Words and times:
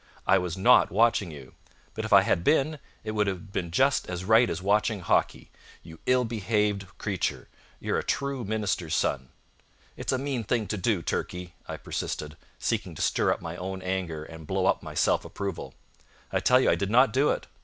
"I 0.25 0.39
was 0.39 0.57
not 0.57 0.89
watching 0.91 1.29
you. 1.29 1.53
But 1.93 2.05
if 2.05 2.11
I 2.11 2.23
had 2.23 2.43
been, 2.43 2.79
it 3.03 3.11
would 3.11 3.27
have 3.27 3.53
been 3.53 3.69
just 3.69 4.09
as 4.09 4.25
right 4.25 4.49
as 4.49 4.59
watching 4.59 5.01
Hawkie. 5.01 5.51
You 5.83 5.99
ill 6.07 6.25
behaved 6.25 6.87
creature! 6.97 7.47
You're 7.79 7.99
a 7.99 8.03
true 8.03 8.43
minister's 8.43 8.95
son." 8.95 9.29
"It's 9.95 10.11
a 10.11 10.17
mean 10.17 10.43
thing 10.43 10.65
to 10.69 10.75
do, 10.77 11.03
Turkey," 11.03 11.53
I 11.67 11.77
persisted, 11.77 12.35
seeking 12.57 12.95
to 12.95 13.01
stir 13.03 13.31
up 13.31 13.41
my 13.41 13.55
own 13.57 13.83
anger 13.83 14.23
and 14.23 14.47
blow 14.47 14.65
up 14.65 14.81
my 14.81 14.95
self 14.95 15.23
approval. 15.23 15.75
"I 16.31 16.39
tell 16.39 16.59
you 16.59 16.71
I 16.71 16.75
did 16.75 16.89
not 16.89 17.13
do 17.13 17.29
it. 17.29 17.45